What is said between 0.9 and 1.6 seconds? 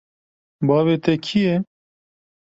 te kî ye?